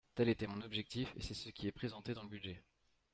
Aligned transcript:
Tel 0.15 0.29
était 0.29 0.47
mon 0.47 0.61
objectif 0.61 1.13
et 1.15 1.21
c’est 1.21 1.35
ce 1.35 1.49
qui 1.49 1.67
est 1.67 1.71
présenté 1.71 2.15
dans 2.15 2.23
le 2.23 2.27
budget. 2.29 2.63